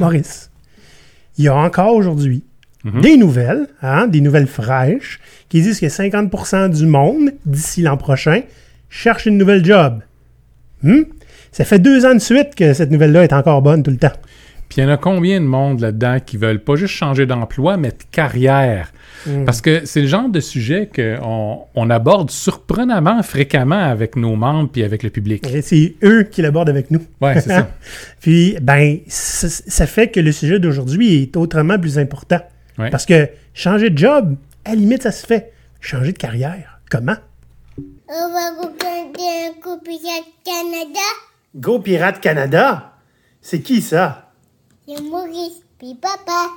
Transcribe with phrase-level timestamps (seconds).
[0.00, 0.50] Maurice,
[1.38, 2.44] il y a encore aujourd'hui
[2.82, 3.00] Mhm.
[3.02, 8.40] des nouvelles, hein, des nouvelles fraîches, qui disent que 50% du monde, d'ici l'an prochain,
[8.88, 10.00] cherche une nouvelle job.
[10.82, 11.02] Hmm?
[11.52, 14.12] Ça fait deux ans de suite que cette nouvelle-là est encore bonne tout le temps.
[14.70, 17.76] Puis il y en a combien de monde là-dedans qui veulent pas juste changer d'emploi,
[17.76, 18.92] mais de carrière?
[19.26, 19.44] Mm.
[19.44, 24.70] Parce que c'est le genre de sujet qu'on on aborde surprenamment fréquemment avec nos membres
[24.70, 25.46] puis avec le public.
[25.46, 27.04] Et C'est eux qui l'abordent avec nous.
[27.20, 27.70] Ouais, c'est ça.
[28.20, 32.40] Puis, ben, ça, ça fait que le sujet d'aujourd'hui est autrement plus important.
[32.78, 32.90] Ouais.
[32.90, 35.52] Parce que changer de job, à la limite, ça se fait.
[35.80, 37.16] Changer de carrière, comment?
[38.08, 39.98] On va regarder un copier
[40.44, 41.00] Canada.
[41.54, 42.92] Go Pirate Canada?
[43.40, 44.32] C'est qui ça?
[44.86, 46.48] C'est Maurice, puis papa.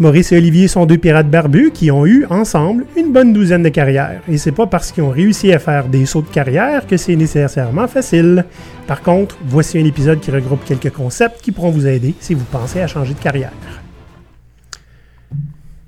[0.00, 3.68] Maurice et Olivier sont deux pirates barbus qui ont eu ensemble une bonne douzaine de
[3.68, 4.22] carrières.
[4.28, 7.16] Et c'est pas parce qu'ils ont réussi à faire des sauts de carrière que c'est
[7.16, 8.46] nécessairement facile.
[8.86, 12.46] Par contre, voici un épisode qui regroupe quelques concepts qui pourront vous aider si vous
[12.46, 13.52] pensez à changer de carrière.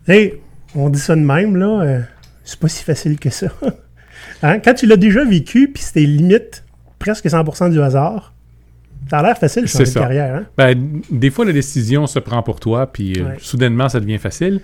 [0.06, 0.34] Hey,
[0.74, 2.00] on dit ça de même, là, euh,
[2.44, 3.46] c'est pas si facile que ça.
[4.44, 4.58] Hein?
[4.58, 6.64] Quand tu l'as déjà vécu, puis c'était limite
[6.98, 8.33] presque 100% du hasard,
[9.11, 10.00] ça a l'air facile de changer de ça.
[10.00, 10.34] carrière.
[10.36, 10.45] Hein?
[10.56, 14.61] Ben, des fois, la décision se prend pour toi, puis euh, soudainement, ça devient facile.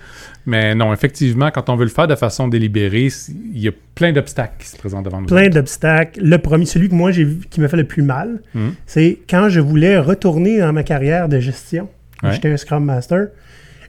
[0.46, 3.08] Mais non, effectivement, quand on veut le faire de façon délibérée,
[3.52, 5.26] il y a plein d'obstacles qui se présentent devant nous.
[5.26, 6.20] plein d'obstacles.
[6.22, 8.72] Le premier, celui que moi j'ai vu qui m'a fait le plus mal, Mhm.
[8.86, 11.88] c'est quand je voulais retourner dans ma carrière de gestion.
[12.22, 12.32] Ouais.
[12.32, 13.28] J'étais un Scrum Master.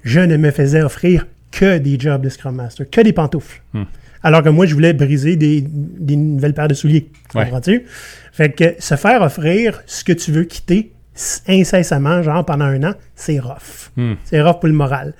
[0.04, 3.62] Je ne me faisais offrir que des jobs de Scrum Master, que des pantoufles.
[3.74, 3.86] Mhm.
[4.24, 7.10] Alors que moi, je voulais briser des, des nouvelles paires de souliers.
[7.36, 7.46] Ouais.
[7.46, 7.86] Comprends-tu?
[8.34, 10.92] Fait que se faire offrir ce que tu veux quitter
[11.48, 13.92] incessamment, genre pendant un an, c'est rough.
[13.98, 14.14] Hmm.
[14.24, 15.14] C'est rough pour le moral.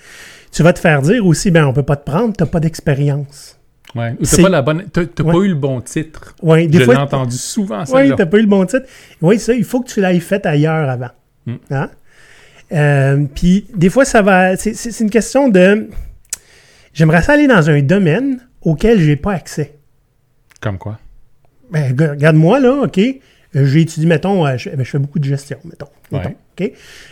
[0.52, 3.58] Tu vas te faire dire aussi, ben on peut pas te prendre, t'as pas d'expérience.
[3.96, 4.16] Ouais.
[4.20, 4.86] Ou t'as pas la bonne.
[4.92, 5.34] T'as t'as Ouais.
[5.34, 6.36] pas eu le bon titre.
[6.42, 8.86] Ouais, des Je fois, l'ai entendu souvent, Oui, t'as pas eu le bon titre.
[9.22, 11.10] Oui, ça, il faut que tu l'aies fait ailleurs avant.
[11.46, 11.56] Mm.
[11.72, 11.90] Hein?
[12.72, 14.56] Euh, Puis, des fois, ça va.
[14.58, 15.90] C'est une question de.
[16.94, 19.76] J'aimerais ça aller dans un domaine auquel j'ai pas accès.
[20.62, 21.00] Comme quoi?
[21.72, 22.98] Ben, regarde-moi, là, OK?
[22.98, 25.88] Euh, J'ai étudié, mettons, euh, je, ben, je fais beaucoup de gestion, mettons.
[26.12, 26.72] mettons, OK?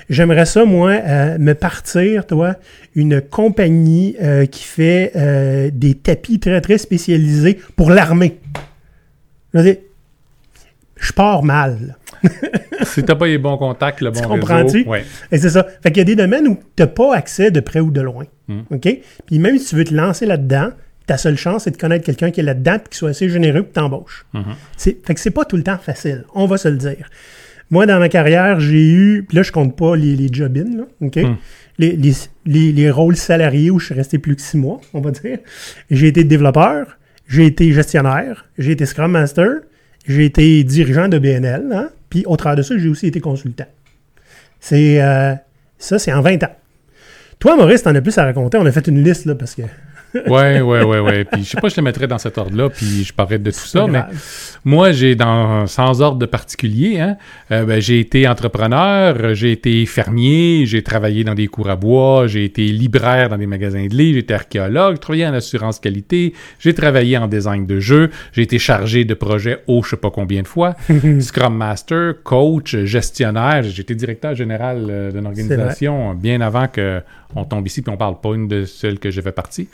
[0.10, 2.56] J'aimerais ça, moi, euh, me partir, toi,
[2.96, 8.40] une compagnie euh, qui fait euh, des tapis très, très spécialisés pour l'armée.
[9.54, 9.78] Je veux dire,
[11.00, 11.98] je pars mal.
[12.84, 14.30] si t'as pas les bons contacts, le bon réseau.
[14.30, 14.84] comprends-tu?
[14.88, 15.06] Ouais.
[15.32, 15.66] Et c'est ça.
[15.82, 18.02] Fait qu'il y a des domaines où tu n'as pas accès de près ou de
[18.02, 18.26] loin.
[18.48, 18.62] Mm.
[18.72, 19.00] OK?
[19.26, 20.70] Puis même si tu veux te lancer là-dedans,
[21.08, 23.72] ta seule chance, c'est de connaître quelqu'un qui est là-dedans qui soit assez généreux pour
[23.74, 24.26] t'embauches.
[24.34, 24.44] Mhm.
[24.78, 26.26] C'est- Fait que c'est pas tout le temps facile.
[26.36, 27.10] On va se le dire.
[27.72, 30.84] Moi, dans ma carrière, j'ai eu, puis là, je compte pas les, les job-ins, là,
[31.02, 31.16] OK?
[31.18, 31.36] Mm.
[31.80, 32.14] Les, les,
[32.46, 35.40] les- les rôles salariés où je suis resté plus que six mois, on va dire.
[35.92, 36.98] J'ai été développeur,
[37.28, 39.50] j'ai été gestionnaire, j'ai été Scrum Master,
[40.08, 41.90] j'ai été dirigeant de BNL, hein?
[42.10, 43.68] puis au travers de ça, j'ai aussi été consultant.
[44.60, 45.34] C'est euh,
[45.78, 46.56] ça, c'est en 20 ans.
[47.40, 48.58] Toi, Maurice, t'en as plus à raconter.
[48.58, 49.62] On a fait une liste, là, parce que...
[50.28, 51.26] Ouais, ouais, ouais, ouais.
[51.26, 53.58] Puis je sais pas, je le mettrais dans cet ordre-là, puis je parlerai de tout
[53.58, 54.04] ça, mais
[54.64, 57.18] moi, j'ai dans sans ordre de particulier, hein,
[57.52, 62.28] euh, ben, j'ai été entrepreneur, j'ai été fermier, j'ai travaillé dans des cours à bois,
[62.28, 65.80] j'ai été libraire dans des magasins de livres, j'ai été archéologue, j'ai travaillé en assurance
[65.80, 69.98] qualité, j'ai travaillé en design de jeux, j'ai été chargé de projets haut je sais
[69.98, 70.76] pas combien de fois,
[71.20, 77.02] Scrum Master, coach, gestionnaire, j'ai été directeur général euh, d'une organisation bien avant que
[77.36, 79.68] on tombe ici puis on parle pas une de celles que j'ai fait partie.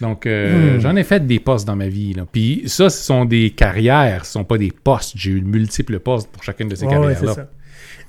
[0.00, 0.80] Donc, euh, Hmm.
[0.80, 2.14] j'en ai fait des postes dans ma vie.
[2.14, 2.22] Là.
[2.30, 5.12] Puis ça, ce sont des carrières, ce sont pas des postes.
[5.16, 7.34] J'ai eu multiples postes pour chacune de ces carrières-là.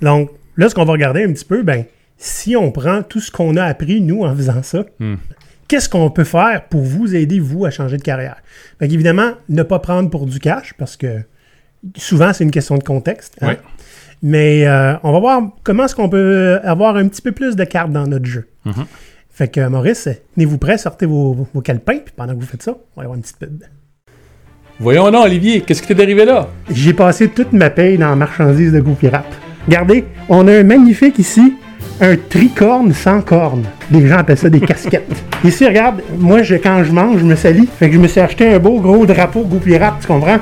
[0.01, 1.85] Donc, là, ce qu'on va regarder un petit peu, ben,
[2.17, 5.16] si on prend tout ce qu'on a appris, nous, en faisant ça, Hmm.
[5.67, 8.38] qu'est-ce qu'on peut faire pour vous aider, vous, à changer de carrière?
[8.79, 11.22] Fait qu'évidemment, ne pas prendre pour du cash, parce que
[11.97, 13.35] souvent, c'est une question de contexte.
[13.41, 13.47] hein.
[13.49, 13.57] Ouais.
[14.22, 17.63] Mais euh, on va voir comment est-ce qu'on peut avoir un petit peu plus de
[17.63, 18.47] cartes dans notre jeu.
[18.66, 18.85] Mhm.
[19.39, 22.72] Fait que, Maurice, tenez-vous prêt, sortez vos, vos- calepins, puis pendant que vous faites ça,
[22.72, 23.63] on va y avoir une petite pub.
[24.81, 26.50] Voyons donc, Olivier, qu'est-ce qui t'est arrivé là?
[26.69, 29.23] J'ai passé toute ma paye dans la marchandise de Go Pirate.
[29.66, 31.53] Regardez, on a un magnifique ici,
[32.02, 33.64] un tricorne sans corne.
[33.93, 35.23] Les gens appellent ça des casquettes.
[35.46, 37.69] Ici, regarde, moi, je, quand je mange, je me salis.
[37.79, 40.40] Fait que je me suis acheté un beau gros drapeau Go Pirate, tu comprends?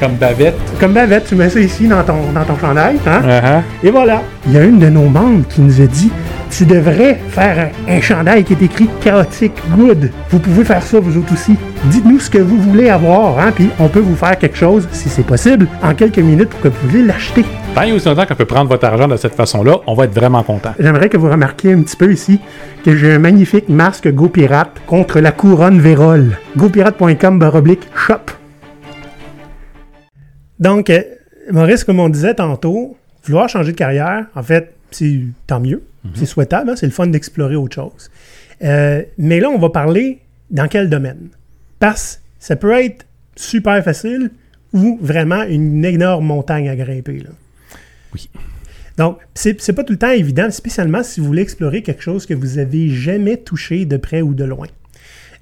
[0.00, 0.54] Comme bavette.
[0.78, 3.22] Comme bavette, tu mets ça ici dans ton, dans ton chandail, hein?
[3.24, 3.62] Uh-huh.
[3.86, 4.22] Et voilà.
[4.46, 6.10] Il y a une de nos membres qui nous a dit
[6.56, 10.12] Tu devrais faire un, un chandail qui est écrit chaotique good.
[10.30, 11.56] Vous pouvez faire ça vous autres aussi.
[11.86, 15.08] Dites-nous ce que vous voulez avoir, hein, puis on peut vous faire quelque chose, si
[15.08, 17.44] c'est possible, en quelques minutes pour que vous puissiez l'acheter.
[17.74, 20.14] Tant et aussi longtemps qu'on peut prendre votre argent de cette façon-là, on va être
[20.14, 20.74] vraiment content.
[20.78, 22.38] J'aimerais que vous remarquiez un petit peu ici
[22.84, 26.38] que j'ai un magnifique masque Go Pirate contre la couronne Vérole.
[26.56, 28.30] GoPirate.com baroblique shop.
[30.60, 31.02] Donc, euh,
[31.50, 35.82] Maurice, comme on disait tantôt, vouloir changer de carrière, en fait, c'est tant mieux.
[36.14, 38.10] C'est souhaitable, hein, c'est le fun d'explorer autre chose.
[38.62, 40.20] Euh, mais là, on va parler
[40.50, 41.28] dans quel domaine?
[41.78, 43.06] Parce que ça peut être
[43.36, 44.30] super facile
[44.72, 47.20] ou vraiment une énorme montagne à grimper.
[47.20, 47.30] Là.
[48.12, 48.28] Oui.
[48.96, 52.34] Donc, c'est pas tout le temps évident, spécialement si vous voulez explorer quelque chose que
[52.34, 54.68] vous avez jamais touché de près ou de loin.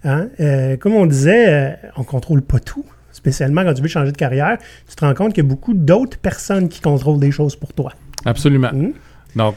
[0.04, 0.28] Hein?
[0.40, 2.84] Euh, comme on disait, euh, on contrôle pas tout.
[3.12, 4.58] Spécialement quand tu veux changer de carrière,
[4.88, 7.72] tu te rends compte qu'il y a beaucoup d'autres personnes qui contrôlent des choses pour
[7.72, 7.92] toi.
[8.24, 8.70] Absolument.
[8.72, 8.92] Mhm.
[9.36, 9.56] Donc,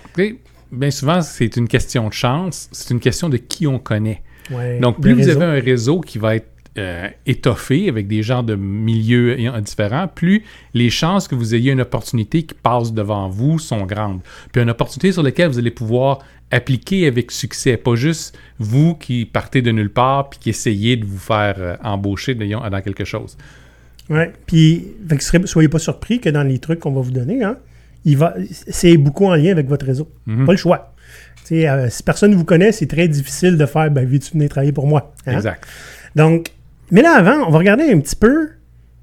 [0.76, 4.22] bien souvent, c'est une question de chance, c'est une question de qui on connaît.
[4.52, 8.44] Ouais, Donc, plus vous avez un réseau qui va être euh, étoffé avec des gens
[8.44, 10.44] de milieux ayant- différents, plus
[10.74, 14.20] les chances que vous ayez une opportunité qui passe devant vous sont grandes.
[14.52, 16.20] Puis une opportunité sur laquelle vous allez pouvoir
[16.52, 21.06] appliquer avec succès, pas juste vous qui partez de nulle part puis qui essayez de
[21.06, 23.38] vous faire euh, embaucher dans quelque chose.
[24.10, 24.32] Ouais.
[24.46, 27.42] Puis, fait que serez- soyez pas surpris que dans les trucs qu'on va vous donner,
[27.44, 27.58] hein,
[28.06, 30.10] il va, c'est beaucoup en lien avec votre réseau.
[30.28, 30.46] Mhm.
[30.46, 30.94] Pas le choix.
[31.52, 34.72] Euh, si personne ne vous connaît, c'est très difficile de faire ben, veux-tu venir travailler
[34.72, 35.34] pour moi hein?
[35.34, 35.64] Exact.
[36.16, 36.52] Donc,
[36.92, 38.50] mais là, avant, on va regarder un petit peu.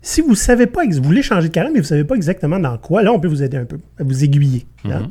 [0.00, 2.76] Si vous savez pas, vous voulez changer de carrière, mais vous savez pas exactement dans
[2.78, 4.66] quoi, là, on peut vous aider un peu, à vous aiguiller.
[4.84, 5.10] hein?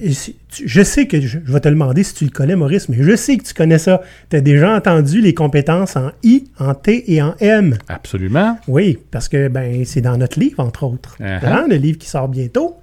[0.00, 2.56] Et si- tu- je sais que je, je vais te demander si tu le connais,
[2.56, 4.02] Maurice, mais je sais que tu connais ça.
[4.28, 7.76] Tu as déjà entendu les compétences en I, en T et en M.
[7.88, 8.58] Absolument.
[8.68, 11.16] Oui, parce que ben, c'est dans notre livre, entre autres.
[11.20, 11.38] Uh-huh.
[11.44, 12.76] Hein, Le livre qui sort bientôt.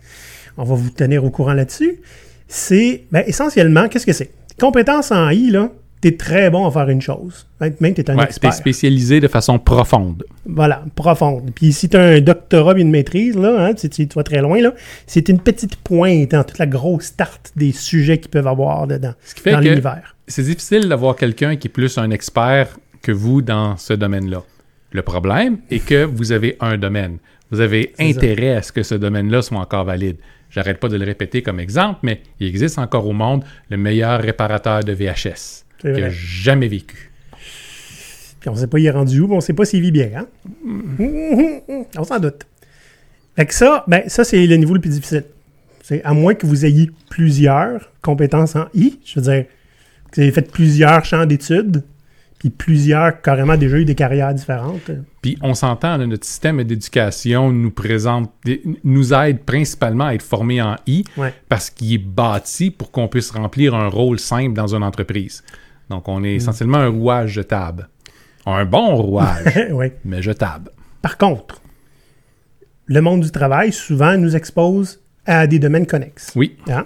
[0.57, 1.99] On va vous tenir au courant là-dessus.
[2.47, 4.31] C'est ben, essentiellement, qu'est-ce que c'est?
[4.59, 5.69] Compétences en I, là,
[6.09, 7.47] tu es très bon à faire une chose.
[7.79, 8.53] Même tu es un Ouais, expert.
[8.53, 10.23] spécialisé de façon profonde.
[10.45, 11.51] Voilà, profonde.
[11.55, 14.23] Puis si tu as un doctorat et une maîtrise, là, hein, tu, tu- tu vas
[14.23, 14.73] très loin, là,
[15.07, 19.13] c'est une petite pointe dans toute la grosse tarte des sujets qu'ils peuvent avoir dedans,
[19.23, 20.15] Ce qui fait dans l'univers.
[20.27, 24.43] c'est difficile d'avoir quelqu'un qui est plus un expert que vous dans ce domaine-là.
[24.91, 27.17] Le problème est que vous avez un domaine.
[27.51, 28.03] Vous avez ça.
[28.03, 30.17] intérêt à ce que ce domaine-là soit encore valide.
[30.49, 34.21] J'arrête pas de le répéter comme exemple, mais il existe encore au monde le meilleur
[34.21, 37.11] réparateur de VHS C'est a jamais vécu.
[38.39, 40.09] Puis on sait pas il est rendu où, mais on sait pas s'il vit bien.
[40.17, 40.27] Hein?
[41.97, 42.45] On s'en doute.
[43.35, 45.25] Fait que ça, ben, ça, c'est le niveau le plus difficile.
[45.81, 49.45] C'est à moins que vous ayez plusieurs compétences en I, je veux dire,
[50.11, 51.83] que vous avez fait plusieurs champs d'études,
[52.39, 54.89] puis plusieurs carrément déjà eu des carrières différentes.
[55.21, 58.31] Puis on s'entend, là, notre système d'éducation nous présente,
[58.83, 61.33] nous aide principalement à être formés en I Ouais.
[61.49, 65.43] parce qu'il est bâti pour qu'on puisse remplir un rôle simple dans une entreprise.
[65.89, 67.89] Donc on est essentiellement un rouage jetable.
[68.45, 69.87] Un bon rouage, oui.
[70.03, 70.71] mais jetable.
[71.01, 71.61] Par contre,
[72.87, 76.31] le monde du travail souvent nous expose à des domaines connexes.
[76.35, 76.85] Oui, Hein?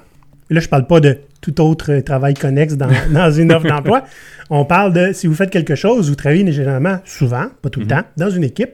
[0.52, 4.06] Là, je parle pas de tout autre euh, travail connexe dans, dans une offre d'emploi.
[4.50, 7.88] On parle de si vous faites quelque chose, vous travaillez généralement, souvent, pas tout le
[7.88, 8.72] temps, dans une équipe.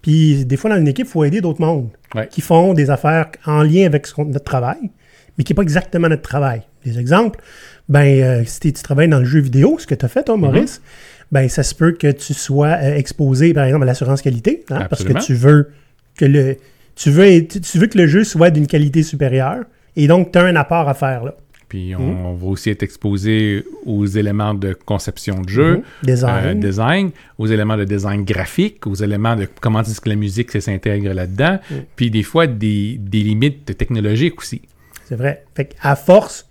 [0.00, 2.26] Puis des fois, dans une équipe, il faut aider d'autres mondes Ouais.
[2.28, 4.90] qui font des affaires en lien avec ce notre travail,
[5.38, 6.62] mais qui n'est pas exactement notre travail.
[6.84, 7.40] Des exemples,
[7.88, 10.36] ben, euh, si tu travailles dans le jeu vidéo, ce que tu as fait, toi,
[10.36, 10.82] Maurice,
[11.30, 14.86] ben, ça se peut que tu sois euh, exposé, par exemple, à l'assurance qualité, hein,
[14.90, 15.70] parce que tu veux
[16.16, 16.56] que le
[16.94, 19.64] tu veux, tu, veux que le jeu soit d'une qualité supérieure,
[19.96, 21.34] et donc tu as un apport à faire là.
[21.68, 25.82] puis on, on va aussi être exposé aux éléments de conception de jeu, Mhm.
[26.02, 26.44] Design.
[26.44, 30.60] euh, design, aux éléments de design graphique, aux éléments de comment est-ce que la musique
[30.60, 31.58] s'intègre là-dedans,
[31.96, 34.60] puis des fois des, des limites technologiques aussi.
[35.08, 35.44] C'est vrai.
[35.54, 36.48] Fait à force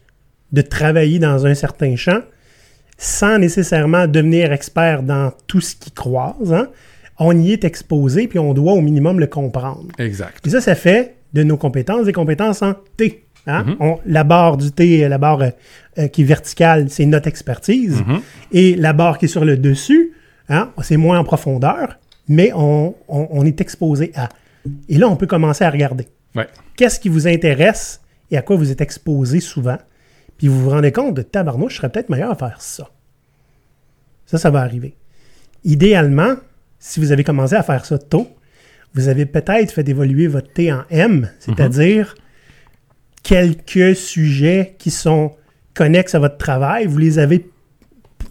[0.52, 2.20] de travailler dans un certain champ,
[2.98, 6.68] sans nécessairement devenir expert dans tout ce qui croise, hein,
[7.20, 9.88] on y est exposé, puis on doit au minimum le comprendre.
[9.98, 10.46] Exact.
[10.46, 13.24] Et ça, ça fait de nos compétences des compétences en T.
[13.48, 13.78] hein?
[13.80, 15.50] On- la barre du T, la barre euh,
[16.00, 18.02] euh, qui est verticale, c'est notre expertise.
[18.06, 18.22] Mhm.
[18.52, 20.12] Et la barre qui est sur le dessus,
[20.50, 24.30] hein, c'est moins en profondeur, mais on, on- on est exposé à.
[24.90, 26.08] Et là, on peut commencer à regarder.
[26.36, 26.48] Ouais.
[26.76, 29.78] Qu'est-ce qui vous intéresse et à quoi vous êtes exposé souvent?
[30.38, 32.90] Puis vous vous rendez compte de tabarnouche, je serais peut-être meilleur à faire ça.
[34.26, 34.96] Ça, ça va arriver.
[35.64, 36.36] Idéalement,
[36.80, 38.28] si vous avez commencé à faire ça tôt,
[38.94, 42.16] vous avez peut-être fait évoluer votre T en M, c'est-à-dire
[43.24, 45.32] quelques sujets qui sont
[45.74, 47.50] connexes à votre travail, vous les avez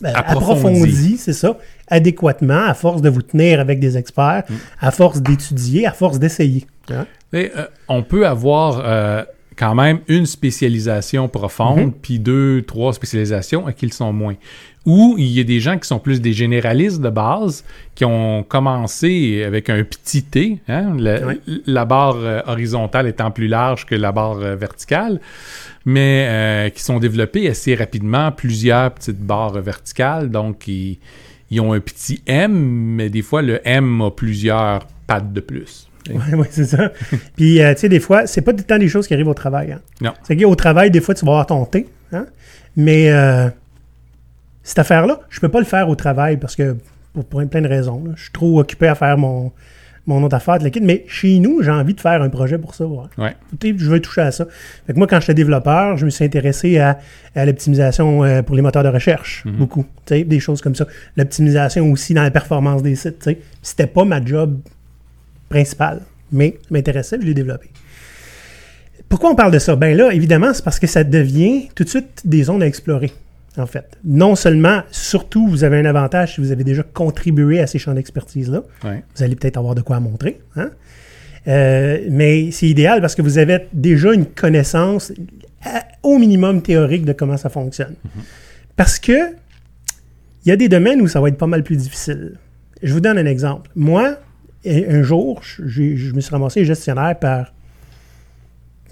[0.05, 0.81] euh, Approfondis.
[0.81, 4.45] approfondis, c'est ça, adéquatement, à force de vous tenir avec des experts,
[4.81, 6.67] à force d'étudier, à force d'essayer.
[6.91, 7.07] Hein?
[7.35, 9.25] Euh, on peut avoir euh,
[9.61, 14.37] quand même une spécialisation profonde, puis deux, trois spécialisations à qui ils sont moins.
[14.87, 17.63] Ou il y a des gens qui sont plus des généralistes de base,
[17.95, 20.97] qui ont commencé avec un petit T, hein,
[21.67, 25.21] la, barre euh, horizontale étant plus large que la barre euh, verticale,
[25.85, 30.99] mais euh, qui sont développés assez rapidement plusieurs petites barres verticales, donc ils,
[31.51, 35.90] ils ont un petit M, mais des fois le M a plusieurs pattes de plus.
[36.09, 36.91] Ouais, ouais, c'est ça.
[37.37, 39.29] Puis, euh, tu sais, des fois, c'est pas tout le temps des choses qui arrivent
[39.29, 39.73] au travail.
[39.73, 39.81] Hein.
[40.01, 40.13] Non.
[40.23, 41.87] C'est qu'au travail, des fois, tu vas avoir ton thé.
[42.13, 42.27] Hein?
[42.77, 43.49] Mais euh,
[44.63, 46.77] cette affaire-là, je peux pas le faire au travail parce que,
[47.13, 48.13] pour, pour plein de raisons, là.
[48.17, 49.53] je suis trop occupé à faire mon,
[50.07, 50.83] mon autre affaire de l'équipe.
[50.83, 52.87] Mais chez nous, j'ai envie de faire un projet pour ça.
[52.87, 53.05] ouais.
[53.19, 53.37] Ouais.
[53.61, 54.47] Tu sais, Je veux toucher à ça.
[54.87, 56.99] Fait que moi, quand j'étais développeur, je me suis intéressé à,
[57.35, 59.57] à l'optimisation euh, pour les moteurs de recherche, Mhm.
[59.57, 59.85] beaucoup.
[60.07, 60.87] Tu sais, des choses comme ça.
[61.17, 63.19] L'optimisation aussi dans la performance des sites.
[63.19, 63.39] tu sais.
[63.63, 64.59] C'était pas ma job
[65.61, 66.01] principale,
[66.33, 67.69] mais m'intéressait, je l'ai développé.
[69.11, 69.77] Pourquoi on parle de ça?
[69.77, 73.11] Ben là, évidemment, c'est parce que ça devient tout de suite des zones à explorer,
[73.59, 73.99] en fait.
[74.05, 77.93] Non seulement, surtout, vous avez un avantage si vous avez déjà contribué à ces champs
[77.95, 78.63] d'expertise-là.
[78.85, 79.03] Ouais.
[79.17, 80.41] Vous allez peut-être avoir de quoi montrer.
[80.57, 80.71] hein.
[81.49, 85.11] Euh, mais c'est idéal parce que vous avez déjà une connaissance
[85.65, 87.95] à- au minimum théorique de comment ça fonctionne.
[88.77, 89.13] Parce que
[90.45, 92.37] il y a des domaines où ça va être pas mal plus difficile.
[92.83, 93.71] Je vous donne un exemple.
[93.75, 94.17] Moi,
[94.67, 97.53] un un jour, je me suis ramassé gestionnaire par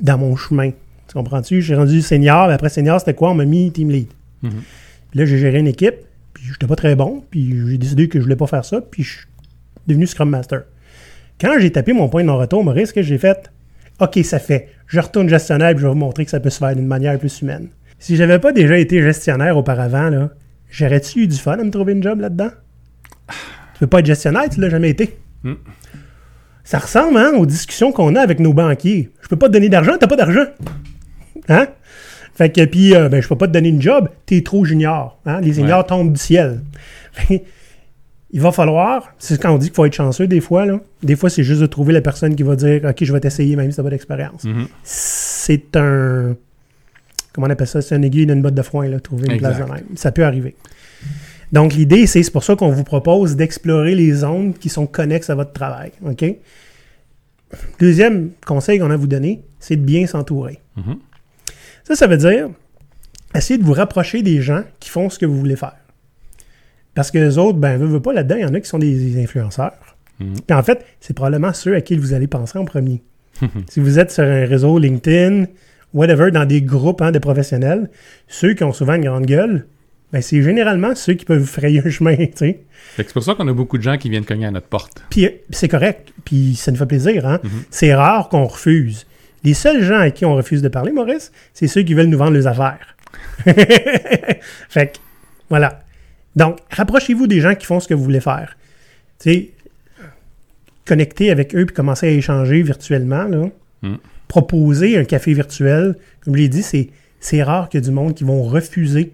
[0.00, 0.70] dans mon chemin.
[0.70, 1.62] Tu comprends-tu?
[1.62, 3.30] J'ai rendu senior, mais après senior, c'était quoi?
[3.30, 4.08] On m'a mis team lead.
[4.42, 4.50] Mhm.
[5.10, 5.96] Puis là, j'ai géré une équipe,
[6.34, 9.02] puis j'étais pas très bon, puis j'ai décidé que je voulais pas faire ça, puis
[9.02, 9.26] je suis
[9.86, 10.64] devenu Scrum Master.
[11.40, 13.50] Quand j'ai tapé mon point de non-retour, Maurice, ce que j'ai fait?
[14.00, 14.68] OK, ça fait.
[14.86, 17.18] Je retourne gestionnaire, puis je vais vous montrer que ça peut se faire d'une manière
[17.18, 17.68] plus humaine.
[17.98, 20.30] Si j'avais pas déjà été gestionnaire auparavant, là,
[20.70, 22.50] j'aurais-tu eu du fun à me trouver une job là-dedans?
[23.28, 25.16] Tu peux pas être gestionnaire, tu l'as jamais été.
[25.44, 25.54] Mm.
[26.64, 29.10] Ça ressemble hein, aux discussions qu'on a avec nos banquiers.
[29.22, 30.44] Je peux pas te donner d'argent, t'as pas d'argent.
[31.48, 31.68] Hein?
[32.34, 35.18] Fait que, puis, euh, ben, je peux pas te donner une job, t'es trop junior.
[35.26, 35.40] Hein?
[35.40, 35.86] Les seniors Ouais.
[35.86, 36.60] tombent du ciel.
[37.12, 37.42] Fait,
[38.30, 40.78] il va falloir, c'est quand on dit qu'il faut être chanceux des fois, là.
[41.02, 43.56] Des fois, c'est juste de trouver la personne qui va dire OK, je vais t'essayer
[43.56, 44.44] même si t'as pas d'expérience.
[44.44, 44.66] Mhm.
[44.82, 46.36] C'est un.
[47.32, 47.80] Comment on appelle ça?
[47.80, 49.54] C'est un aiguille d'une botte de foin, là, trouver une Exact.
[49.56, 49.84] place de même.
[49.96, 50.54] Ça peut arriver.
[51.52, 55.30] Donc, l'idée, c'est c'est pour ça qu'on vous propose d'explorer les zones qui sont connexes
[55.30, 55.92] à votre travail.
[56.04, 56.24] OK?
[57.80, 60.60] Deuxième conseil qu'on a à vous donner, c'est de bien s'entourer.
[60.76, 60.98] Mhm.
[61.84, 62.48] Ça, ça veut dire
[63.34, 65.76] essayez de vous rapprocher des gens qui font ce que vous voulez faire.
[66.94, 68.78] Parce que les autres, ben, veut, veut pas là-dedans, il y en a qui sont
[68.78, 69.96] des, influenceurs.
[70.20, 70.34] Mhm.
[70.46, 73.02] Puis en fait, c'est probablement ceux à qui vous allez penser en premier.
[73.68, 75.44] si vous êtes sur un réseau LinkedIn,
[75.94, 77.88] whatever, dans des groupes hein, de professionnels,
[78.26, 79.66] ceux qui ont souvent une grande gueule,
[80.12, 82.60] ben, c'est généralement ceux qui peuvent vous frayer un chemin, tu sais.
[82.96, 84.68] Fait que C'est pour ça qu'on a beaucoup de gens qui viennent cogner à notre
[84.68, 85.02] porte.
[85.10, 87.26] Puis euh, c'est correct, puis ça nous fait plaisir.
[87.26, 87.40] Hein?
[87.70, 89.06] C'est rare qu'on refuse.
[89.44, 92.18] Les seuls gens à qui on refuse de parler, Maurice, c'est ceux qui veulent nous
[92.18, 92.96] vendre les affaires.
[93.44, 94.98] fait que,
[95.48, 95.84] voilà.
[96.36, 98.56] Donc, rapprochez-vous des gens qui font ce que vous voulez faire.
[99.20, 99.50] Tu sais,
[100.84, 103.24] connectez avec eux puis commencez à échanger virtuellement.
[103.24, 103.48] Là.
[103.82, 103.96] Mm.
[104.26, 107.92] Proposer un café virtuel, comme je l'ai dit, c'est, c'est rare qu'il y ait du
[107.92, 109.12] monde qui vont refuser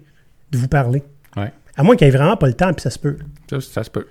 [0.55, 1.03] de vous parler.
[1.37, 1.51] Ouais.
[1.77, 3.17] À moins qu'il n'y ait vraiment pas le temps, puis ça se peut.
[3.49, 4.07] Ça, ça se peut.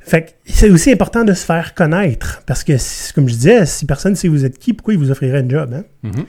[0.00, 2.42] Fait que c'est aussi important de se faire connaître.
[2.46, 2.72] Parce que,
[3.14, 5.48] comme je disais, si personne ne sait vous êtes qui, pourquoi il vous offrirait un
[5.48, 5.72] job?
[5.74, 5.84] Hein?
[6.02, 6.24] Mhm.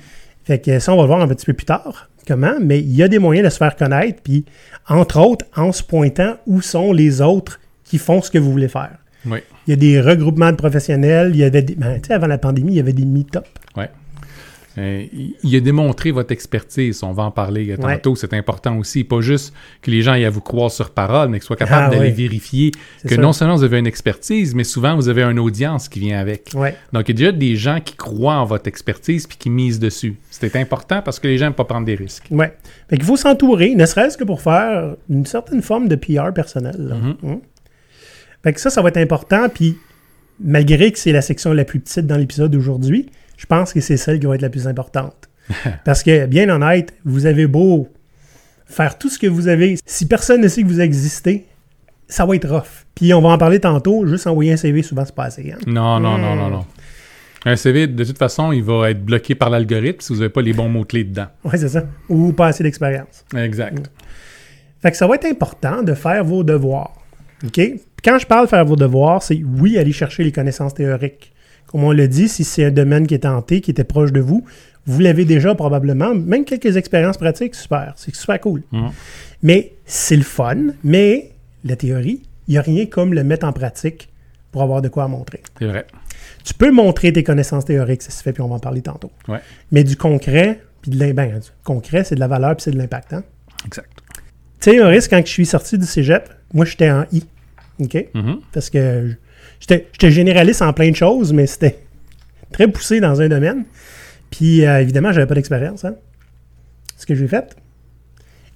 [0.45, 2.09] Fait que ça, on va le voir un petit peu plus tard.
[2.27, 2.55] Comment?
[2.61, 4.21] Mais il y a des moyens de se faire connaître.
[4.23, 4.45] Puis,
[4.87, 8.69] entre autres, en se pointant où sont les autres qui font ce que vous voulez
[8.69, 8.97] faire.
[9.25, 9.39] Oui.
[9.67, 11.31] Il y a des regroupements de professionnels.
[11.33, 13.47] Il y avait des, ben, tu sais, avant la pandémie, il y avait des meet-up.
[13.75, 13.89] Ouais.
[14.77, 17.01] Euh, il- il a démontré votre expertise.
[17.03, 17.95] On va en parler euh, Ouais.
[17.95, 18.15] tantôt.
[18.15, 19.03] C'est important aussi.
[19.05, 21.85] Pas juste que les gens aient à vous croire sur parole, mais qu'ils soient capables
[21.87, 22.11] Ah, d'aller ouais.
[22.11, 22.71] vérifier
[23.07, 26.19] que non seulement vous avez une expertise, mais souvent vous avez une audience qui vient
[26.19, 26.51] avec.
[26.55, 26.75] Ouais.
[26.91, 29.79] Donc, il y a déjà des gens qui croient en votre expertise puis qui misent
[29.79, 30.15] dessus.
[30.29, 32.27] C'est important parce que les gens n'aiment pas prendre des risques.
[32.29, 32.53] Ouais.
[32.89, 36.75] Fait qu'il faut s'entourer, ne serait-ce que pour faire une certaine forme de PR personnel.
[36.77, 36.95] là.
[38.43, 39.47] Fait que ça, ça va être important.
[39.49, 39.77] Puis,
[40.39, 43.97] malgré que c'est la section la plus petite dans l'épisode d'aujourd'hui, je pense que c'est
[43.97, 45.29] celle qui va être la plus importante.
[45.85, 47.87] Parce que, bien honnête, vous avez beau
[48.65, 49.75] faire tout ce que vous avez.
[49.85, 51.45] Si personne ne sait que vous existez,
[52.07, 52.85] ça va être rough.
[52.95, 54.05] Puis, on va en parler tantôt.
[54.07, 55.51] Juste envoyer un CV, souvent, c'est pas assez.
[55.51, 55.57] hein.
[55.67, 56.37] Non, non, non, Hmm.
[56.39, 56.65] non, non.
[57.47, 60.41] Un CV, de toute façon, il va être bloqué par l'algorithme si vous n'avez pas
[60.41, 61.27] les bons mots-clés dedans.
[61.43, 61.83] Ouais, c'est ça.
[62.09, 63.23] Ou pas assez d'expérience.
[63.37, 63.91] Exact.
[64.81, 66.93] Fait que ça va être important de faire vos devoirs.
[67.45, 67.61] OK?
[68.03, 71.31] Quand je parle de faire vos devoirs, c'est oui, aller chercher les connaissances théoriques.
[71.67, 74.19] Comme on l'a dit, si c'est un domaine qui est tenté, qui était proche de
[74.21, 74.45] vous,
[74.85, 77.93] vous l'avez déjà probablement, même quelques expériences pratiques, super.
[77.95, 78.61] C'est super cool.
[78.71, 78.91] Mhm.
[79.43, 81.31] Mais c'est le fun, mais
[81.63, 84.09] la théorie, il n'y a rien comme le mettre en pratique
[84.51, 85.41] pour avoir de quoi montrer.
[85.59, 85.85] C'est vrai.
[86.43, 89.11] Tu peux montrer tes connaissances théoriques, ça se fait, puis on va en parler tantôt.
[89.27, 89.39] Ouais.
[89.71, 92.71] Mais du concret, puis de l'im- ben, du concret, c'est de la valeur, puis c'est
[92.71, 93.13] de l'impact.
[93.13, 93.23] hein?
[93.65, 93.89] Exact.
[94.61, 97.23] Tu sais, Maurice, quand je suis sorti du cégep, moi, j'étais en I.
[97.79, 98.07] OK?
[98.13, 98.39] Mhm.
[98.53, 99.11] Parce que
[99.59, 101.77] j'étais généraliste en plein de choses, mais c'était
[102.51, 103.65] très poussé dans un domaine.
[104.31, 105.85] Puis, euh, évidemment, j'avais pas d'expérience.
[105.85, 105.95] Hein?
[106.97, 107.55] Ce que j'ai fait,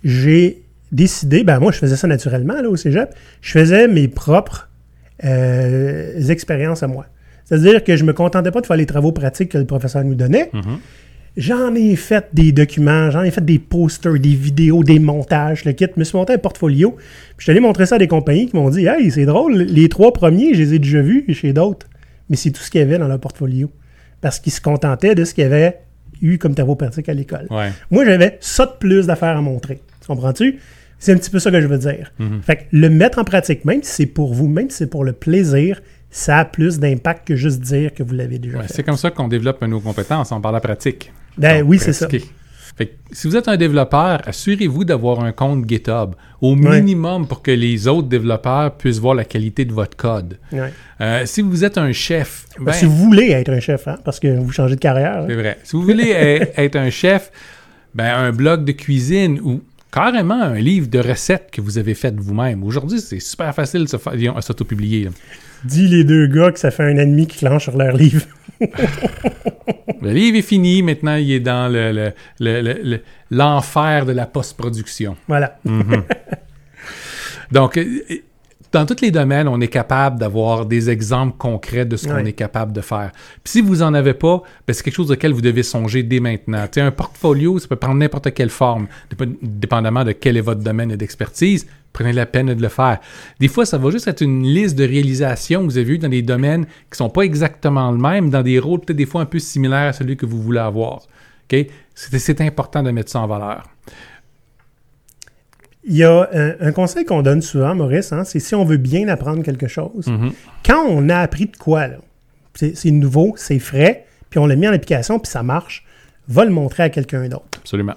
[0.04, 3.14] j'ai décidé, ben moi, je faisais ça naturellement là, au cégep.
[3.42, 4.70] Je faisais mes propres
[5.24, 7.06] euh, expériences à moi.
[7.46, 10.16] C'est-à-dire que je me contentais pas de faire les travaux pratiques que le professeur nous
[10.16, 10.50] donnait.
[10.54, 10.80] Mhm.
[11.38, 15.72] J'en ai fait des documents, j'en ai fait des posters, des vidéos, des montages, le
[15.72, 15.86] kit.
[15.94, 16.92] Je me suis monté un portfolio.
[16.92, 19.58] Puis je suis allé montrer ça à des compagnies qui m'ont dit Hey, c'est drôle,
[19.58, 21.88] les trois premiers, je les ai déjà vus chez d'autres.
[22.30, 23.72] Mais c'est tout ce qu'il y avait dans leur portfolio.
[24.22, 25.80] Parce qu'ils se contentaient de ce qu'ils avaient
[26.22, 27.48] eu comme travaux pratiques à l'école.
[27.50, 27.72] Ouais.
[27.92, 29.80] Moi, j'avais ça de plus d'affaires à montrer.
[30.02, 30.60] Tu comprends-tu?
[31.00, 32.12] C'est un petit peu ça que je veux dire.
[32.20, 32.42] Mhm.
[32.42, 35.06] Fait que le mettre en pratique, même si c'est pour vous, même si c'est pour
[35.06, 35.82] le plaisir,
[36.12, 38.74] ça a plus d'impact que juste dire que vous l'avez déjà Ouais, fait.
[38.74, 41.12] c'est comme ça qu'on développe nos compétences, on parle à pratique.
[41.38, 42.08] Ben Donc, oui, c'est ça.
[42.78, 47.42] Fait que si vous êtes un développeur, assurez-vous d'avoir un compte GitHub, au minimum pour
[47.42, 50.38] que les autres développeurs puissent voir la qualité de votre code.
[51.02, 54.20] Euh, si vous êtes un chef, ben, si vous voulez être un chef, hein, parce
[54.20, 55.18] que vous changez de carrière.
[55.24, 55.26] hein.
[55.28, 55.58] c'est vrai.
[55.64, 56.10] Si vous voulez
[56.58, 57.32] être un chef,
[57.94, 62.14] ben, un blog de cuisine ou carrément un livre de recettes que vous avez fait
[62.16, 62.64] vous-même.
[62.64, 65.10] Aujourd'hui, c'est super facile de s'auto-publier.
[65.64, 67.96] Dis les deux gars que ça fait un an et demi qu'ils clenchent sur leur
[67.96, 68.24] livre.
[70.02, 75.18] Le livre est fini, maintenant il est dans le- le- le- l'enfer de la post-production.
[75.28, 75.60] Voilà.
[77.52, 77.86] Donc, euh,
[78.72, 82.34] dans tous les domaines, on est capable d'avoir des exemples concrets de ce qu'on est
[82.34, 83.12] capable de faire.
[83.44, 86.20] Puis si vous n'en avez pas, ben, c'est quelque chose auquel vous devez songer dès
[86.20, 86.64] maintenant.
[86.64, 90.42] Tu sais, un portfolio, ça peut prendre n'importe quelle forme, dép- dépendamment de quel est
[90.42, 91.66] votre domaine d'expertise.
[91.92, 93.00] Prenez la peine de le faire.
[93.40, 96.08] Des fois, ça va juste être une liste de réalisations que vous avez eues dans
[96.08, 99.26] des domaines qui sont pas exactement le même, dans des rôles peut-être des fois un
[99.26, 101.02] peu similaires à celui que vous voulez avoir.
[101.52, 101.66] OK?
[101.96, 103.64] C'est c'est important de mettre ça en valeur.
[105.86, 108.78] Il y a un, un conseil qu'on donne souvent, Maurice, hein, c'est si on veut
[108.78, 110.32] bien apprendre quelque chose, Mhm.
[110.66, 111.98] quand on a appris de quoi, là,
[112.56, 115.86] c'est nouveau, c'est frais, puis on l'a mis en application, puis ça marche,
[116.28, 117.46] va le montrer à quelqu'un d'autre.
[117.60, 117.94] Absolument.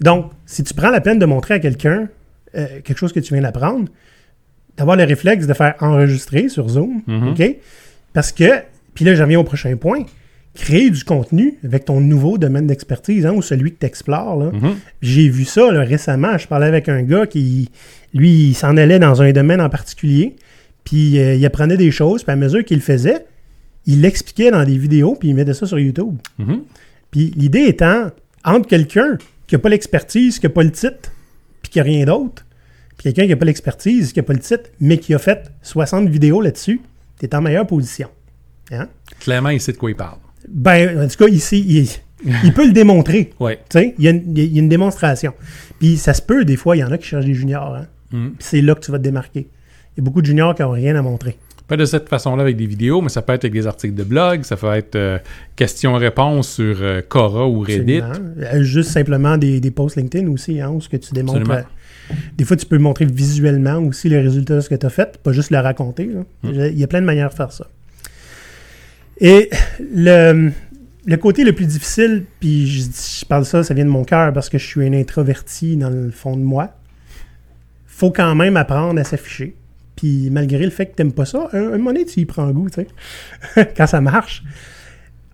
[0.00, 2.08] Donc, si tu prends la peine de montrer à quelqu'un
[2.56, 3.88] euh, quelque chose que tu viens d'apprendre,
[4.76, 7.28] d'avoir le réflexe de faire enregistrer sur Zoom, Mhm.
[7.28, 7.56] OK?
[8.12, 8.62] Parce que,
[8.94, 10.02] puis là, j'en viens au prochain point,
[10.54, 14.52] créer du contenu avec ton nouveau domaine d'expertise, hein, ou celui que tu explores.
[14.52, 14.76] Mhm.
[15.00, 16.36] J'ai vu ça là, récemment.
[16.38, 17.70] Je parlais avec un gars qui,
[18.14, 20.36] lui, il s'en allait dans un domaine en particulier.
[20.84, 22.24] Puis euh, il apprenait des choses.
[22.24, 23.26] Puis à mesure qu'il le faisait,
[23.86, 25.14] il l'expliquait dans des vidéos.
[25.14, 26.16] Puis il mettait ça sur YouTube.
[26.38, 26.62] Mhm.
[27.10, 28.10] Puis l'idée étant,
[28.44, 31.12] entre quelqu'un qui n'a pas l'expertise, qui n'a pas le titre,
[31.62, 32.44] puis qui n'a rien d'autre,
[32.96, 35.50] puis quelqu'un qui n'a pas l'expertise, qui n'a pas le titre, mais qui a fait
[35.62, 36.80] 60 vidéos là-dessus,
[37.18, 38.08] tu es en meilleure position.
[38.70, 38.88] Hein?
[39.20, 40.18] Clairement, il sait de quoi il parle.
[40.48, 41.64] Ben, en tout cas, ici,
[42.24, 43.30] il, il peut le démontrer.
[43.40, 43.58] Ouais.
[43.68, 45.32] Tu sais, il y, a une- il y a une démonstration.
[45.78, 47.74] Puis ça se peut, des fois, il y en a qui cherchent des juniors.
[47.74, 47.86] hein.
[48.10, 49.48] Puis c'est là que tu vas te démarquer.
[49.96, 51.36] Il y a beaucoup de juniors qui n'ont rien à montrer.
[51.68, 54.02] Pas de cette façon-là avec des vidéos, mais ça peut être avec des articles de
[54.02, 55.18] blog, ça peut être euh,
[55.54, 58.00] questions-réponses sur euh, Quora ou Reddit.
[58.00, 58.30] Absolument.
[58.54, 61.48] Euh, Juste simplement des, des posts LinkedIn aussi, hein, où ce que tu démontres.
[61.50, 61.62] Euh,
[62.36, 65.18] des fois, tu peux montrer visuellement aussi les résultats de ce que tu as fait,
[65.22, 66.06] pas juste le raconter.
[66.42, 66.48] Mm.
[66.72, 67.68] Il y a plein de manières de faire ça.
[69.20, 70.50] Et le,
[71.06, 72.82] le côté le plus difficile, puis je,
[73.20, 75.90] je parle ça, ça vient de mon cœur parce que je suis un introverti dans
[75.90, 76.74] le fond de moi.
[77.86, 79.54] faut quand même apprendre à s'afficher.
[79.96, 82.24] Puis malgré le fait que tu n'aimes pas ça, un, un moment donné, tu y
[82.24, 82.82] prends goût, tu
[83.54, 84.42] sais, quand ça marche.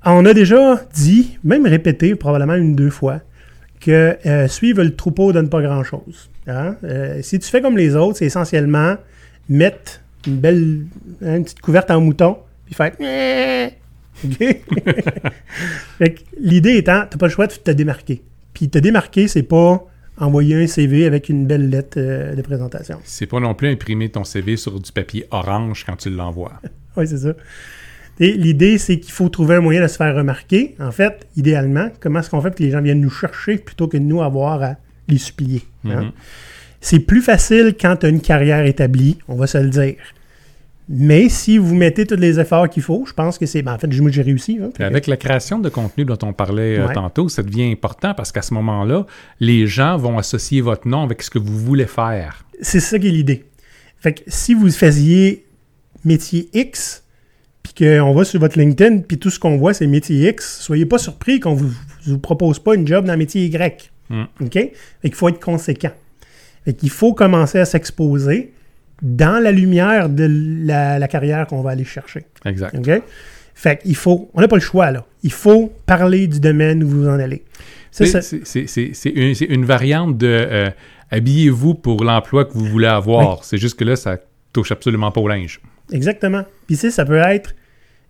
[0.04, 3.20] On a déjà dit, même répété probablement une deux fois,
[3.80, 6.30] que euh, suivre le troupeau donne pas grand-chose.
[6.48, 6.76] hein.
[6.84, 8.96] Euh, si tu fais comme les autres, c'est essentiellement
[9.48, 10.86] mettre une belle
[11.24, 12.92] hein, une petite couverte en mouton, puis faire...
[14.24, 14.38] OK?
[15.98, 18.22] Fait que L'idée étant, tu pas le choix de te démarquer.
[18.54, 19.84] Puis te démarquer, c'est pas
[20.18, 22.98] envoyer un CV avec une belle lettre euh, de présentation.
[23.04, 26.52] C'est pas non plus imprimer ton CV sur du papier orange quand tu l'envoies.
[26.98, 27.34] Oui, c'est ça.
[28.20, 30.74] Et L'idée, c'est qu'il faut trouver un moyen de se faire remarquer.
[30.80, 33.86] En fait, idéalement, comment est-ce qu'on fait pour que les gens viennent nous chercher plutôt
[33.86, 34.76] que de nous avoir à
[35.06, 35.60] les supplier?
[35.84, 36.04] hein?
[36.04, 36.12] Mhm.
[36.80, 39.96] C'est plus facile quand tu as une carrière établie, on va se le dire.
[40.88, 43.62] Mais si vous mettez tous les efforts qu'il faut, je pense que c'est.
[43.62, 44.58] ben, en fait, j'ai réussi.
[44.62, 44.70] hein.
[44.78, 46.94] Avec la création de contenu dont on parlait euh, Ouais.
[46.94, 49.04] tantôt, ça devient important parce qu'à ce moment-là,
[49.40, 52.44] les gens vont associer votre nom avec ce que vous voulez faire.
[52.62, 53.44] C'est ça qui est l'idée.
[53.98, 55.44] Fait que si vous faisiez
[56.04, 57.02] métier X,
[57.64, 60.86] puis qu'on va sur votre LinkedIn, puis tout ce qu'on voit, c'est métier X, soyez
[60.86, 61.72] pas surpris qu'on vous,
[62.04, 63.90] vous propose pas une job dans métier Y.
[64.08, 64.22] Mm.
[64.42, 64.52] OK?
[64.52, 64.70] Fait
[65.02, 65.90] qu'il faut être conséquent.
[66.64, 68.52] Fait qu'il faut commencer à s'exposer
[69.02, 70.26] dans la lumière de
[70.66, 72.24] la, la carrière qu'on va aller chercher.
[72.44, 72.74] Exact.
[72.76, 73.02] OK?
[73.54, 74.30] Fait qu'il faut...
[74.34, 75.04] On n'a pas le choix, là.
[75.22, 77.42] Il faut parler du domaine où vous en allez.
[77.90, 80.70] C'est une, une variante de euh,
[81.10, 83.44] habillez-vous pour l'emploi que vous voulez avoir.
[83.44, 84.18] C'est juste que là, ça
[84.52, 85.60] touche absolument pas au linge.
[85.92, 86.44] Exactement.
[86.66, 87.54] Puis ça peut être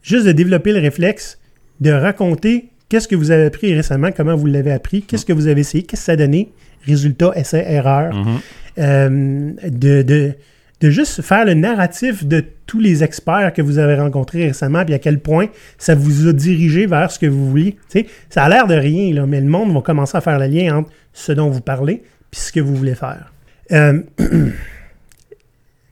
[0.02, 1.38] juste de développer le réflexe
[1.80, 5.46] de raconter qu'est-ce que vous avez appris récemment, comment vous l'avez appris, qu'est-ce que vous
[5.46, 6.50] avez essayé, qu'est-ce que ça a donné,
[6.86, 8.38] résultat, essai, erreur, Mhm.
[8.78, 10.32] euh, de, de,
[10.80, 14.92] de juste faire le narratif de tous les experts que vous avez rencontrés récemment, puis
[14.94, 15.46] à quel point
[15.78, 17.56] ça vous a dirigé vers ce que vous
[17.88, 20.46] sais, ça a l'air de rien, là, mais le monde va commencer à faire le
[20.46, 23.32] lien entre ce dont vous parlez puis ce que vous voulez faire.
[23.72, 24.02] Euh,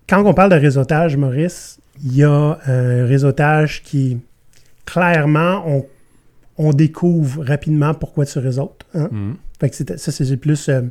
[0.09, 4.19] quand on parle de réseautage, Maurice, il y a un réseautage qui,
[4.85, 5.87] clairement, on,
[6.59, 8.85] on découvre rapidement pourquoi tu réseautes.
[8.95, 9.09] hein.
[9.11, 9.37] Mhm.
[9.61, 10.83] Fait que ça, c'est plus euh,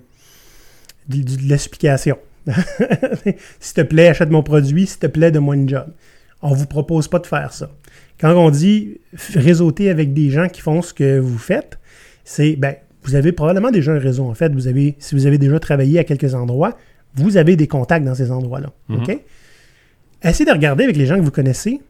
[1.10, 2.18] de, de- de l'explication.
[3.60, 4.88] S'il te plaît, achète mon produit.
[4.88, 5.88] S'il te plaît, donne-moi une job.
[6.42, 7.70] On ne vous propose pas de faire ça.
[8.20, 9.00] Quand on dit
[9.34, 11.80] réseauter avec des gens qui font ce que vous faites,
[12.24, 14.26] c'est, ben, vous avez probablement déjà un réseau.
[14.26, 16.78] En fait, vous avez, si vous avez déjà travaillé à quelques endroits,
[17.16, 18.72] vous avez des contacts dans ces endroits-là.
[18.90, 19.02] Mhm.
[19.02, 19.20] OK?
[20.24, 21.82] Essayez de regarder avec les gens que vous connaissez.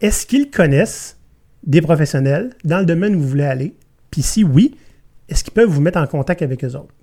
[0.00, 1.18] Est-ce qu'ils connaissent
[1.64, 3.74] des professionnels dans le domaine où vous voulez aller?
[4.10, 4.76] Puis si oui,
[5.28, 6.94] est-ce qu'ils peuvent vous mettre en contact avec eux autres?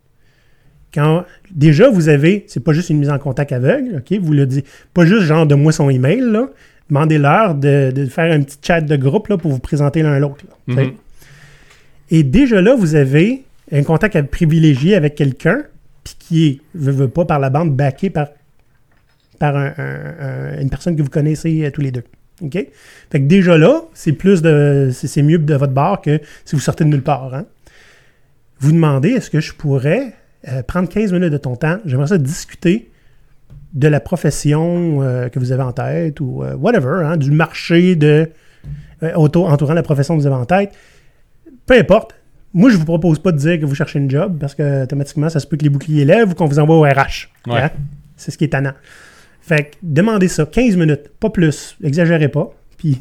[0.94, 4.20] Quand déjà vous avez, c'est pas juste une mise en contact aveugle, ok?
[4.20, 6.50] Vous le dites, pas juste genre de moi son email, là.
[6.90, 10.44] Demandez-leur de, de faire un petit chat de groupe là, pour vous présenter l'un l'autre.
[10.68, 10.84] tu sais.
[10.86, 10.94] Mhm.
[12.10, 15.64] Et déjà là, vous avez un contact à- privilégié avec quelqu'un,
[16.04, 18.28] puis qui est, veut, veut pas par la bande, backé par,
[19.40, 20.16] par un- un-
[20.58, 22.04] un- une personne que vous connaissez euh, tous les deux.
[22.42, 22.54] OK?
[22.54, 24.90] Fait que déjà là, c'est plus de.
[24.92, 27.34] C'est c'est mieux de votre bord que si vous sortez de nulle part.
[27.34, 27.46] hein.
[28.60, 30.14] Vous demandez est-ce que je pourrais
[30.50, 31.78] euh, prendre 15 minutes de ton temps?
[31.86, 32.90] J'aimerais ça discuter
[33.74, 37.96] de la profession euh, que vous avez en tête ou euh, whatever, hein, du marché
[37.96, 38.30] de
[39.16, 40.72] auto- entourant la profession que vous avez en tête.
[41.66, 42.16] Peu importe.
[42.54, 45.30] Moi, je vous propose pas de dire que vous cherchez une job parce que automatiquement,
[45.30, 47.30] ça se peut que les boucliers lèvent ou qu'on vous envoie au RH.
[47.48, 47.62] Ouais.
[47.62, 47.70] Hein?
[48.18, 48.74] C'est ce qui est tannant.
[49.42, 51.78] Fait que demandez ça, 15 minutes, pas plus.
[51.82, 52.54] Exagérez pas.
[52.78, 52.98] Puis,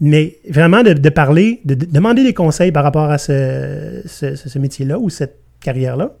[0.00, 4.34] mais vraiment de, de parler, de, de demander des conseils par rapport à ce, ce-
[4.36, 6.12] ce- ce métier-là ou cette carrière-là.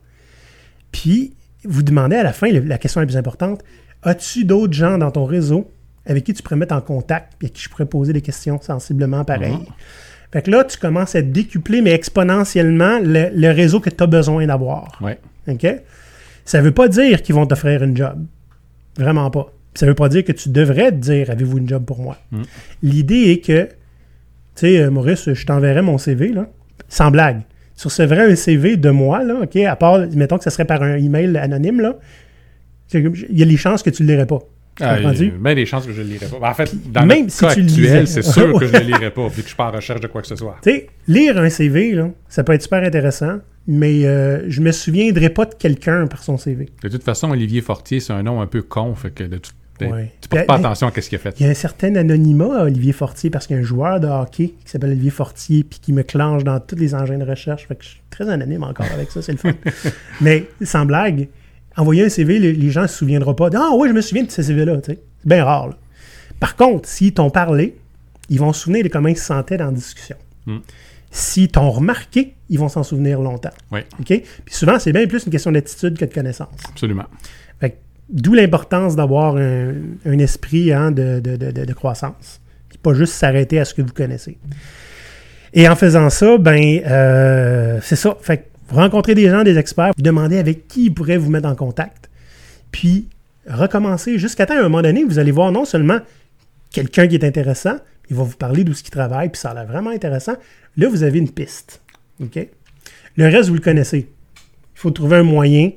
[0.92, 3.62] Puis, vous demandez à la fin, la question la plus importante,
[4.02, 5.70] as-tu d'autres gens dans ton réseau
[6.06, 8.60] avec qui tu pourrais mettre en contact et à qui je pourrais poser des questions
[8.60, 9.52] sensiblement pareilles?
[9.52, 9.66] Mhm.
[10.32, 14.06] Fait que là, tu commences à décupler, mais exponentiellement, le, le réseau que tu as
[14.06, 14.98] besoin d'avoir.
[15.00, 15.18] Ouais.
[15.48, 15.66] OK?
[16.44, 18.24] Ça ne veut pas dire qu'ils vont t'offrir une job.
[18.98, 19.52] Vraiment pas.
[19.74, 22.18] Ça ne veut pas dire que tu devrais te dire avez-vous une job pour moi?
[22.30, 22.42] Mm.
[22.82, 23.70] L'idée est que, tu
[24.56, 26.48] sais, euh, Maurice, je t'enverrai mon CV, là,
[26.88, 27.42] sans blague.
[27.80, 30.82] Tu recevrais un CV de moi, là, OK, à part, mettons que ce serait par
[30.82, 31.96] un email anonyme, là.
[32.92, 34.38] Il y a les chances que tu ne le lirais pas.
[34.80, 35.30] Ah, il y a comprends-tu?
[35.38, 36.50] bien des chances que je ne le lirai pas.
[36.50, 38.86] En fait, dans même le si cas tu actuel, c'est sûr que je ne le
[38.86, 40.56] lirai pas, vu que je suis pas en recherche de quoi que ce soit.
[40.62, 44.70] Tu sais, lire un CV, là, ça peut être super intéressant, mais euh, je me
[44.72, 46.68] souviendrai pas de quelqu'un par son CV.
[46.82, 49.40] De toute façon, Olivier Fortier, c'est un nom un peu con, fait que de-
[49.86, 50.12] Ouais.
[50.20, 51.34] tu portes pas attention à ce qu'il a fait.
[51.40, 54.00] Il y a un certain anonymat à Olivier Fortier parce qu'il y a un joueur
[54.00, 57.24] de hockey qui s'appelle Olivier Fortier puis qui me clenche dans tous les engins de
[57.24, 57.66] recherche.
[57.66, 59.52] Fait que je suis très anonyme encore avec ça, c'est le fun.
[60.20, 61.28] Mais sans blague,
[61.76, 63.48] envoyer un CV, les, les gens ne se souviendront pas.
[63.54, 64.78] Ah oui, je me souviens de ce CV-là.
[64.84, 65.68] C'est bien rare.
[65.68, 65.76] là.
[66.40, 67.76] Par contre, s'ils t'ont parlé,
[68.28, 70.16] ils vont se souvenir de comment ils se sentaient dans la discussion.
[70.46, 70.58] Mm.
[71.10, 73.50] S'ils t'ont remarqué, ils vont s'en souvenir longtemps.
[73.72, 74.06] Oui, OK?
[74.06, 76.48] Puis souvent, c'est bien plus une question d'attitude que de connaissance.
[76.68, 77.06] absolument.
[78.10, 82.40] D'où l'importance d'avoir un, esprit hein, de, de- de- de- croissance.
[82.82, 84.38] Pas juste s'arrêter à ce que vous connaissez.
[85.52, 88.16] Et en faisant ça, ben euh, c'est ça.
[88.20, 91.30] Fait que vous rencontrez des gens, des experts, vous demandez avec qui ils pourraient vous
[91.30, 92.08] mettre en contact.
[92.70, 93.08] Puis
[93.48, 95.98] recommencer jusqu'à temps, à un moment donné, vous allez voir non seulement
[96.70, 97.76] quelqu'un qui est intéressant,
[98.10, 100.34] il va vous parler d'où ce qu'il travaille, puis ça a l'air vraiment intéressant.
[100.76, 101.80] Là, vous avez une piste.
[102.20, 104.08] Le reste, vous le connaissez.
[104.74, 105.72] Il faut trouver un moyen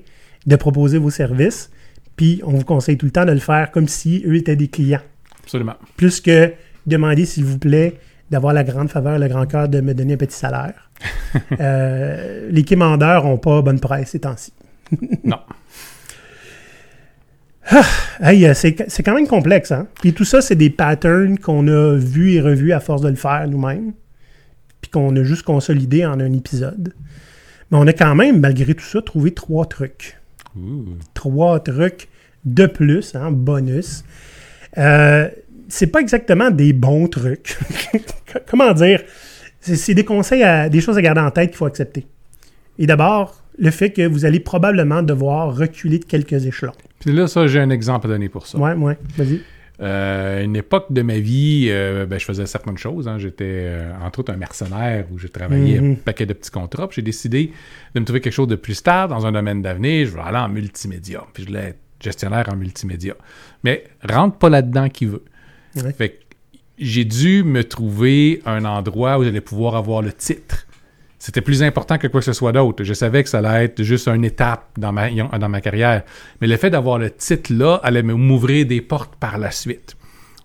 [0.46, 1.72] de proposer vos services.
[2.22, 4.68] Puis on vous conseille tout le temps de le faire comme si eux étaient des
[4.68, 5.02] clients.
[5.42, 5.74] Absolument.
[5.98, 6.54] Plus que
[6.86, 7.96] demander, s'il vous plaît,
[8.30, 10.92] d'avoir la grande faveur, le grand cœur de me donner un petit salaire.
[11.60, 14.54] Euh, les quémandeurs n'ont pas bonne presse ces temps-ci.
[15.24, 15.40] Non.
[18.20, 19.88] Hey, euh, c'est quand même complexe, hein?
[20.02, 23.16] Puis tout ça, c'est des patterns qu'on a vus et revus à force de le
[23.16, 23.94] faire nous-mêmes,
[24.82, 26.94] puis qu'on a juste consolidé en un épisode.
[27.72, 30.20] Mais on a quand même, malgré tout ça, trouvé trois trucs.
[31.14, 32.10] Trois trucs
[32.46, 34.04] de plus, hein, bonus.
[34.78, 35.30] Euh,
[35.68, 37.58] c'est pas exactement des bons trucs.
[38.50, 39.02] Comment dire?
[39.60, 42.08] C'est des conseils, à, des choses à garder en tête qu'il faut accepter.
[42.80, 46.74] Et d'abord, le fait que vous allez probablement devoir reculer de quelques échelons.
[47.00, 48.58] Puis là, ça, j'ai un exemple à donner pour ça.
[48.58, 49.42] Ouais, ouais, vas-y.
[49.82, 53.08] Euh, à une époque de ma vie, euh, ben, je faisais certaines choses.
[53.08, 53.18] hein.
[53.18, 55.92] J'étais, euh, entre autres, un mercenaire où j'ai travaillé Mhm.
[55.92, 56.88] un paquet de petits contrats.
[56.88, 57.52] Puis j'ai décidé
[57.96, 60.06] de me trouver quelque chose de plus stable dans un domaine d'avenir.
[60.08, 61.22] Je veux aller en multimédia.
[61.34, 63.16] Puis je voulais gestionnaire en multimédia.
[63.64, 65.24] Mais rentre pas là-dedans qui veut.
[65.76, 65.94] Ouais.
[65.94, 66.16] Fait que
[66.78, 70.66] j'ai dû me trouver un endroit où j'allais pouvoir avoir le titre
[71.20, 72.84] C'était plus important que quoi que ce soit d'autre.
[72.84, 76.04] Je savais que ça allait être juste une étape dans ma, dans ma carrière.
[76.42, 79.96] Mais le fait d'avoir le titre-là allait m'ouvrir des portes par la suite.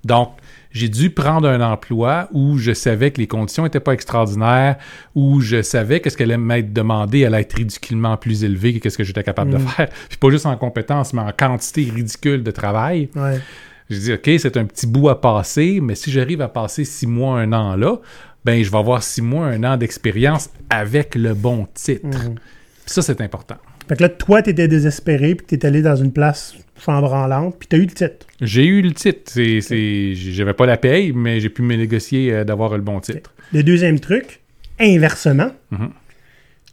[0.04, 0.32] Donc,
[0.76, 4.76] j'ai dû prendre un emploi où je savais que les conditions n'étaient pas extraordinaires,
[5.14, 8.90] où je savais que ce qu'elle allait m'être demandé allait être ridiculement plus élevé que
[8.90, 9.88] ce que j'étais capable de faire.
[10.08, 13.08] Puis pas juste en compétences, mais en quantité ridicule de travail.
[13.16, 13.40] Ouais.
[13.88, 17.06] Je dis, OK, c'est un petit bout à passer, mais si j'arrive à passer six
[17.06, 17.96] mois, un an là,
[18.44, 22.08] ben je vais avoir six mois, un an d'expérience avec le bon titre.
[22.10, 22.38] Puis
[22.84, 23.56] ça, c'est important.
[23.88, 27.76] Fait que là, toi, t'étais désespéré, puis t'es allé dans une place chambranlante, puis t'as
[27.76, 28.26] eu le titre.
[28.40, 29.20] J'ai eu le titre.
[29.26, 33.00] C'est, c'est, j'avais pas la paye, mais j'ai pu me négocier euh, d'avoir le bon
[33.00, 33.32] titre.
[33.52, 34.40] Le deuxième truc,
[34.80, 35.90] inversement, Mhm.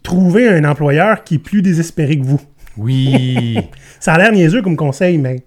[0.02, 2.42] trouver un employeur qui est plus désespéré que vous.
[2.78, 3.58] Oui.
[4.00, 5.44] Ça a l'air niaiseux comme conseil, mais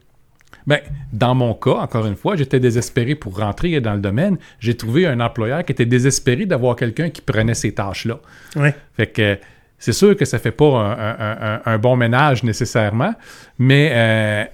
[0.67, 0.79] ben,
[1.13, 4.37] dans mon cas, encore une fois, j'étais désespéré pour rentrer dans le domaine.
[4.59, 8.19] J'ai trouvé un employeur qui était désespéré d'avoir quelqu'un qui prenait ces tâches-là.
[8.57, 8.75] ouais.
[8.97, 9.39] Fait que
[9.79, 13.15] c'est sûr que ça fait pas un, un- un- un bon ménage nécessairement,
[13.59, 14.45] mais euh,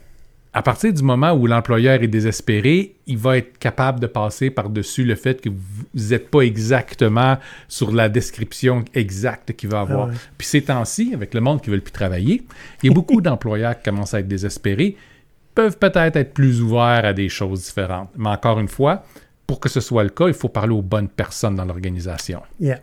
[0.55, 5.05] à partir du moment où l'employeur est désespéré, il va être capable de passer par-dessus
[5.05, 10.09] le fait que vous n'êtes pas exactement sur la description exacte qu'il va avoir.
[10.09, 10.17] Ah ouais.
[10.37, 12.43] Puis ces temps-ci, avec le monde qui ne veut plus travailler,
[12.83, 14.97] il y a beaucoup d'employeurs qui commencent à être désespérés,
[15.55, 18.11] peuvent peut-être être plus ouverts à des choses différentes.
[18.17, 19.05] Mais encore une fois,
[19.47, 22.43] pour que ce soit le cas, il faut parler aux bonnes personnes dans l'organisation.
[22.61, 22.81] Yeah.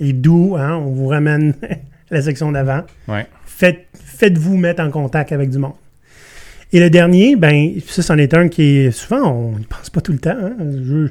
[0.00, 1.54] Et d'où, hein, on vous ramène
[2.10, 2.82] la section d'avant.
[3.08, 3.26] Ouais.
[3.44, 5.72] Faites, faites-vous mettre en contact avec du monde.
[6.72, 10.00] Et le dernier, ben, ça, c'en est un qui est souvent, on n'y pense pas
[10.00, 10.36] tout le temps.
[10.38, 10.52] hein.
[10.84, 11.08] Je,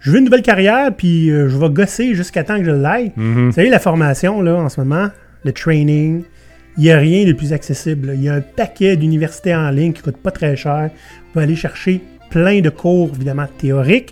[0.00, 3.12] je veux une nouvelle carrière, puis euh, je vais gosser jusqu'à temps que je l'aille.
[3.16, 3.46] Mhm.
[3.46, 5.08] Vous savez, la formation, là, en ce moment,
[5.44, 6.22] le training,
[6.76, 8.12] il n'y a rien de plus accessible.
[8.14, 10.90] Il y a un paquet d'universités en ligne qui ne coûtent pas très cher.
[10.92, 14.10] Vous pouvez aller chercher plein de cours, évidemment, théoriques,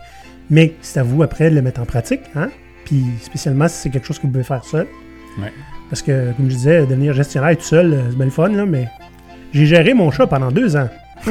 [0.50, 2.22] mais c'est à vous après de le mettre en pratique.
[2.34, 2.48] Hein?
[2.88, 4.86] Puis spécialement si c'est quelque chose que vous pouvez faire seul.
[5.38, 5.52] Ouais.
[5.90, 8.64] Parce que, comme je disais, devenir gestionnaire tout seul, euh, c'est bien le fun, là,
[8.64, 8.88] mais
[9.52, 10.88] j'ai géré mon chat pendant deux ans.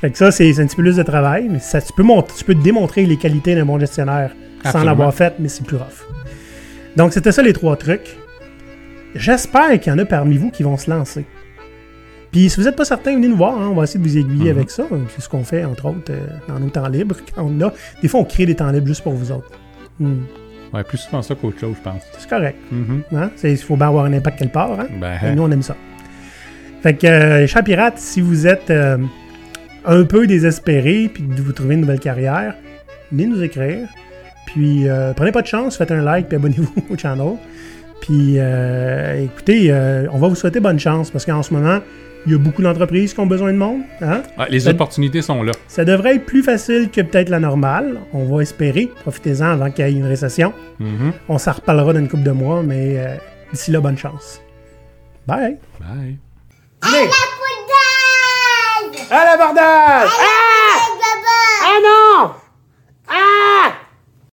[0.00, 2.02] fait que ça, c'est un petit peu plus de travail, mais ça, tu, peux
[2.36, 4.32] tu peux démontrer les qualités d'un bon gestionnaire
[4.64, 6.04] sans l'avoir fait, mais c'est plus rough.
[6.96, 8.16] Donc, c'était ça les trois trucs.
[9.14, 11.24] J'espère qu'il y en a parmi vous qui vont se lancer.
[12.36, 13.54] Puis, si vous n'êtes pas certain, venez nous voir.
[13.58, 14.58] hein, on va essayer de vous aiguiller Mhm.
[14.58, 14.84] avec ça.
[15.08, 17.16] C'est ce qu'on fait, entre autres, euh, dans nos temps libres.
[17.34, 17.72] Quand on a,
[18.02, 19.50] des fois, on crée des temps libres juste pour vous autres.
[19.98, 20.16] Hmm.
[20.74, 22.02] Ouais, plus souvent ça qu'autre chose, je pense.
[22.18, 22.58] C'est correct.
[22.70, 23.02] Mhm.
[23.16, 23.30] Hein?
[23.42, 24.78] Il faut bien avoir un impact quelque part.
[24.78, 24.86] Hein?
[25.00, 25.76] Ben, Et nous, on aime ça.
[26.82, 28.98] Fait que, euh, les chats pirates, si vous êtes euh,
[29.86, 32.54] un peu désespéré puis que vous trouvez une nouvelle carrière,
[33.10, 33.88] venez nous écrire.
[34.44, 37.36] Puis, euh, prenez pas de chance, faites un like puis abonnez-vous au channel.
[38.02, 38.36] Puis,
[39.24, 39.72] écoutez,
[40.12, 41.78] on va vous souhaiter bonne chance parce qu'en ce moment,
[42.26, 43.82] il y a beaucoup d'entreprises qui ont besoin de monde.
[44.02, 44.22] Hein?
[44.36, 45.52] ah, les Ça- opportunités sont là.
[45.68, 48.00] Ça devrait être plus facile que peut-être la normale.
[48.12, 48.90] On va espérer.
[49.02, 50.52] Profitez-en avant qu'il y ait une récession.
[50.80, 51.12] Mhm.
[51.28, 53.16] On s'en reparlera dans une couple de mois, mais euh,
[53.52, 54.40] d'ici là, bonne chance.
[55.26, 55.58] Bye!
[55.80, 56.18] Bye.
[56.82, 57.08] Venez!
[57.08, 60.08] Poudade À l'abordage!
[60.08, 62.30] Baba Ah non!
[63.08, 63.72] Ah!